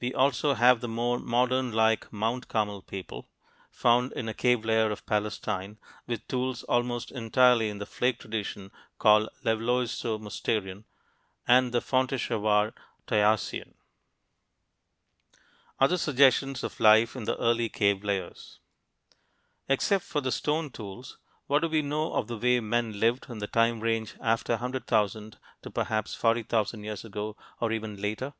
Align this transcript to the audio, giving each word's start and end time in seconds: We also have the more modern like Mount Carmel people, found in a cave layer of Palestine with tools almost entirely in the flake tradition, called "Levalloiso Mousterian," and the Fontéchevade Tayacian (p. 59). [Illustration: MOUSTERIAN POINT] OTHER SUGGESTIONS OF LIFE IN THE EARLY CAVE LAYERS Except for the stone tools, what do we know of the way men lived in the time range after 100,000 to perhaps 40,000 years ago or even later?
We 0.00 0.12
also 0.12 0.54
have 0.54 0.80
the 0.80 0.88
more 0.88 1.20
modern 1.20 1.70
like 1.70 2.12
Mount 2.12 2.48
Carmel 2.48 2.82
people, 2.82 3.28
found 3.70 4.10
in 4.14 4.28
a 4.28 4.34
cave 4.34 4.64
layer 4.64 4.90
of 4.90 5.06
Palestine 5.06 5.78
with 6.08 6.26
tools 6.26 6.64
almost 6.64 7.12
entirely 7.12 7.68
in 7.68 7.78
the 7.78 7.86
flake 7.86 8.18
tradition, 8.18 8.72
called 8.98 9.28
"Levalloiso 9.44 10.18
Mousterian," 10.20 10.86
and 11.46 11.70
the 11.70 11.78
Fontéchevade 11.78 12.72
Tayacian 13.06 13.62
(p. 13.76 13.76
59). 15.78 15.78
[Illustration: 15.78 15.78
MOUSTERIAN 15.78 15.78
POINT] 15.78 15.80
OTHER 15.80 15.98
SUGGESTIONS 15.98 16.64
OF 16.64 16.80
LIFE 16.80 17.14
IN 17.14 17.24
THE 17.26 17.38
EARLY 17.40 17.68
CAVE 17.68 18.02
LAYERS 18.02 18.58
Except 19.68 20.02
for 20.02 20.20
the 20.20 20.32
stone 20.32 20.70
tools, 20.70 21.18
what 21.46 21.60
do 21.62 21.68
we 21.68 21.82
know 21.82 22.12
of 22.14 22.26
the 22.26 22.36
way 22.38 22.58
men 22.58 22.98
lived 22.98 23.26
in 23.28 23.38
the 23.38 23.46
time 23.46 23.78
range 23.78 24.16
after 24.20 24.54
100,000 24.54 25.38
to 25.62 25.70
perhaps 25.70 26.12
40,000 26.16 26.82
years 26.82 27.04
ago 27.04 27.36
or 27.60 27.70
even 27.70 27.94
later? 28.02 28.34